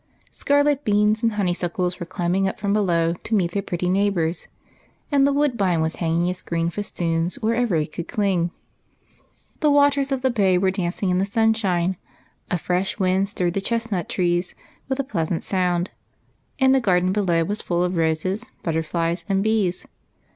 [0.31, 4.47] Scarlet beans and honey suckles were climbing up from below to meet their pretty neighbors,
[5.11, 8.49] and the woodbine was hanging its green festoons wherever it could cling.
[9.59, 11.97] The waters of the bay were dancing in the sunshine,
[12.49, 14.55] a fresh wind stirred the chestnut trees
[14.89, 15.91] with a pleasant sound,
[16.57, 19.85] and the garden below was full of roses, butter flies, and bees.